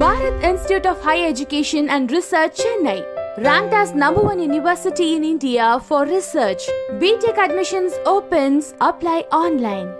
Bharat 0.00 0.42
Institute 0.42 0.86
of 0.86 1.02
Higher 1.02 1.28
Education 1.28 1.90
and 1.90 2.10
Research, 2.10 2.56
Chennai. 2.56 3.04
Ranked 3.36 3.74
as 3.74 3.92
number 3.92 4.22
one 4.22 4.40
university 4.40 5.14
in 5.14 5.22
India 5.22 5.78
for 5.88 6.06
research. 6.06 6.62
BTech 6.92 7.36
admissions 7.36 7.92
opens. 8.06 8.72
Apply 8.80 9.24
online. 9.30 9.92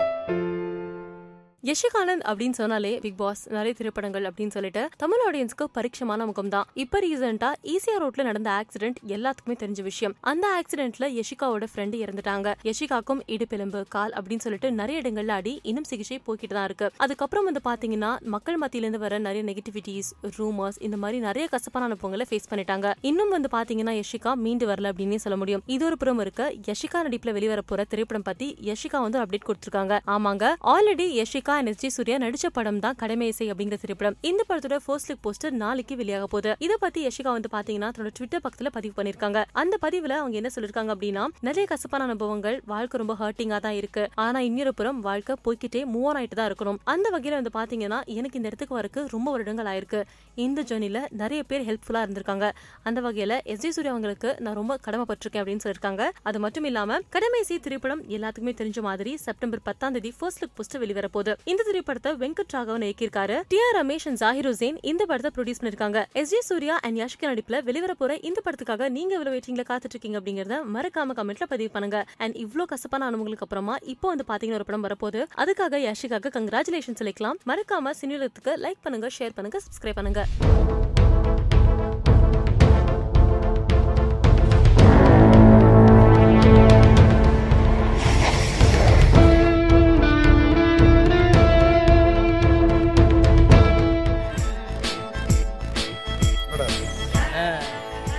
யஷிகானந்த் 1.65 2.25
அப்படின்னு 2.31 2.57
சொன்னாலே 2.59 2.99
big 3.03 3.17
pass 3.17 3.49
நிறைய 3.49 3.73
திரைப்படங்கள் 3.73 4.23
அப்படின்னு 4.23 4.51
சொல்லிட்டு 4.51 4.89
தமிழ் 4.97 5.23
ஆடியன்ஸ்க்கு 5.29 5.65
பரிட்சமான 5.75 6.27
முகம் 6.27 6.49
தான் 6.49 6.67
இப்ப 6.75 7.01
ரீசெண்டா 7.01 7.53
ஈசியா 7.73 7.97
ரோட்ல 8.03 8.23
நடந்த 8.23 8.51
ஆக்சிடென்ட் 8.51 8.99
எல்லாத்துக்குமே 9.07 9.57
தெரிஞ்ச 9.63 9.83
விஷயம். 9.83 10.15
அந்த 10.21 10.47
ஆக்சிடென்ட்ல 10.59 11.09
யஷிகாவோட 11.17 11.67
ஃப்ரெண்டு 11.73 11.97
இறந்துட்டாங்க. 12.05 12.55
யஷிகாக்கும் 12.69 13.21
இடுப்பெலும்பு 13.27 13.85
கால் 13.89 14.13
அப்படின்னு 14.13 14.39
சொல்லிட்டு 14.39 14.73
நிறைய 14.73 15.01
இடங்கள்ல 15.01 15.29
அடி 15.29 15.61
இன்னும் 15.63 15.85
சிகிச்சை 15.85 16.21
போய்கிட்டு 16.27 16.57
தான் 16.59 16.65
இருக்கு. 16.65 16.91
அதுக்கப்புறம் 16.97 17.45
வந்து 17.45 17.63
பாத்தீங்கன்னா 17.65 18.21
மக்கள் 18.21 18.59
மத்தியில 18.59 18.87
இருந்து 18.87 18.99
வர 18.99 19.19
நிறைய 19.19 19.45
நெகட்டிவிட்டிஸ் 19.51 20.11
ரூமர்ஸ் 20.39 20.81
இந்த 20.81 20.97
மாதிரி 20.97 21.21
நிறைய 21.27 21.49
கசப்பான 21.49 21.85
அனுபவங்களை 21.85 22.27
ஃபேஸ் 22.31 22.51
பண்ணிட்டாங்க. 22.51 22.95
இன்னும் 23.01 23.29
வந்து 23.29 23.51
பாத்தீங்கன்னா 23.53 23.97
யஷிகா 24.01 24.35
மீண்டு 24.35 24.67
வரல 24.67 24.93
அப்படின்னே 24.93 25.21
சொல்ல 25.27 25.37
முடியும். 25.37 25.63
இது 25.67 25.85
ஒரு 25.85 25.97
புறம் 25.97 26.19
இருக்க. 26.19 26.53
யஷிகா 26.67 27.05
நடிப்புல 27.09 27.33
வெளிவர 27.33 27.61
போற 27.61 27.85
திரைப்படம் 27.85 28.23
பத்தி 28.23 28.57
யஷிகா 28.73 29.01
வந்து 29.07 29.21
அப்டேட் 29.23 29.49
கொடுத்திருக்காங்க. 29.51 30.01
ஆமாங்க. 30.07 30.55
Already 30.75 31.09
Yashika 31.23 31.49
and 31.59 31.71
S 31.71 31.81
G 31.83 31.89
Surya 31.97 32.17
நடிச்ச 32.25 32.47
படம் 32.59 32.81
தான் 32.85 32.97
கடமை 33.03 33.27
இசை 33.33 33.47
அப்படிங்கிற 33.53 33.77
திரைப்படம். 33.83 34.17
இந்த 34.31 34.43
படத்தோட 34.49 34.77
ஃபர்ஸ்ட் 34.85 35.11
லுக் 35.11 35.23
போஸ்டர் 35.27 35.55
நாளைக்கு 35.63 35.95
வெளியாக 36.01 36.27
போகுது. 36.35 36.53
இத 36.67 36.73
பத்தி 36.85 37.01
யஷிகா 37.07 37.31
வந்து 37.37 37.51
பாத்தீங்கன்னா 37.55 37.89
தன்னோட 37.95 38.11
ட்விட்டர் 38.19 38.43
பக்கத்துல 38.47 38.71
பதிவு 38.77 38.95
பண்ணிருக்காங்க 38.99 39.39
அந்த 39.63 39.75
பதிவுல 39.85 40.17
அவங்க 40.21 40.37
என்ன 40.41 40.51
சொல்லிருக்காங்க 40.57 40.91
அப்படின்னா 40.97 41.25
நிறைய 41.49 41.65
கசப்பான 41.73 42.05
அனுபவங்கள் 42.09 42.57
வாழ்க்கை 42.73 42.99
ரொம்ப 43.03 43.17
ஹர்ட்டிங்கா 43.23 43.59
தான் 43.67 43.77
இருக்கு. 43.81 44.05
ஆனா 44.25 44.41
இன்னொரு 44.49 44.75
புறம் 44.81 45.01
வாழ்க்கை 45.09 45.37
போய்க்கிட்டே 45.47 45.83
மூவ் 45.95 46.07
ஆன் 46.11 46.21
ஆயிட்டு 46.21 46.39
தான் 46.41 46.49
இருக்கணும். 46.51 46.79
அந்த 46.95 47.07
வகையில 47.17 47.39
வந்து 47.41 47.55
பாத்தீங்கன்னா 47.59 48.01
எனக்கு 48.19 48.39
இந்த 48.41 48.51
இடத்துக்கு 48.51 48.79
வரக்கு 48.81 49.03
ரொம்ப 49.15 49.29
வருடங்கள் 49.37 49.71
ஆயிருக்கு. 49.73 50.03
இந்த 50.47 50.65
ஜேர்னில 50.71 51.03
நிறைய 51.23 51.43
பேர் 51.51 51.67
ஹெல்ப்ஃபுல்லா 51.71 52.03
இருந்திருக்காங்க. 52.07 52.49
அந்த 52.91 53.01
வகையில 53.09 53.39
எஸ் 53.55 53.63
ஜி 53.65 53.73
சூர்யா 53.77 53.95
அவங்களுக்கு 53.95 54.33
நான் 54.47 54.59
ரொம்ப 54.61 54.79
கடமைப்பட்டிருக்கேன் 54.87 55.43
அப்படின்னு 55.43 55.65
சொல்லியிருக்காங்க. 55.67 56.05
அது 56.31 56.39
மட்டும் 56.47 56.69
இல்லாம 56.71 57.01
கடமை 57.17 57.41
இசை 57.47 57.59
திரைப்படம் 57.67 58.05
எல்லாத்துக்குமே 58.17 58.55
தெரிஞ்ச 58.63 58.81
மாதிரி 58.89 59.15
செப்டம்பர் 59.27 59.67
பத்தாம் 59.71 59.97
தேதி 59.99 60.13
ஃபர்ஸ்ட் 60.19 60.43
லுக் 60.45 60.57
போஸ்டர் 60.59 60.83
வெளிவர 60.85 61.09
போகுது 61.17 61.35
இந்த 61.51 61.63
திரைப்படத்தை 61.67 62.11
Venkat 62.23 62.55
Raghavan 62.55 62.85
இயக்கியிருக்காரு. 62.87 63.37
T 63.53 63.59
R 63.67 63.77
Ramesh 63.79 64.07
and 64.09 64.21
Zakir 64.23 64.49
Hussain 64.51 64.79
இந்த 64.91 65.03
படத்தை 65.11 65.31
ப்ரொடியூஸ் 65.37 65.61
பண்ணிருக்காங்க 65.61 66.01
S 66.21 66.33
J 66.33 66.41
Surya 66.49 66.75
and 66.87 66.99
Yashika 67.01 67.29
நடிப்புல 67.33 67.59
வெளிவர 67.69 67.95
போற 68.01 68.15
இந்த 68.29 68.39
படத்துக்காக 68.47 68.89
நீங்க 68.97 69.15
எவ்வளவு 69.19 69.35
வெயிட்டிங்ல 69.35 69.65
காத்துட்டு 69.71 69.97
இருக்கீங்க 69.97 70.21
அப்படிங்கறத 70.21 70.59
மறக்காம 70.77 71.17
கமெண்ட்ல 71.21 71.49
பதிவு 71.55 71.73
பண்ணுங்க. 71.77 72.01
அண்ட் 72.25 72.39
இவ்வளவு 72.45 72.71
கசப்பான 72.73 73.09
அனுபவங்களுக்கு 73.11 73.47
அப்புறமா 73.49 73.77
இப்போ 73.95 74.09
வந்து 74.13 74.29
பாத்தீங்கன்னா 74.33 74.61
ஒரு 74.61 74.69
படம் 74.71 74.87
வரப்போகுது. 74.89 75.23
அதுக்காக 75.45 75.83
யாஷிகாக்கு 75.89 76.37
கங்க்ராச்சுலேஷன் 76.39 77.01
சொல்லிக்கலாம் 77.03 77.41
மறக்காம 77.53 77.95
சினிலத்துக்கு 78.03 78.55
லைக் 78.67 78.83
பண்ணுங்க 78.87 79.11
ஷேர் 79.19 79.37
பண்ணுங்க 79.39 79.61
சப்ஸ்கிரைப் 79.67 80.01
பண்ணுங்க. 80.01 80.23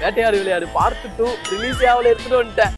வேட்டையாடு 0.02 0.38
விளையாடு. 0.42 0.68
பார்த்து 0.68 1.10
டூ 1.18 1.28
ரிலீஸ் 1.50 1.84
ஆகல 1.84 2.12
எடுத்துட்டு 2.14 2.44
வந்துட்டேன். 2.44 2.70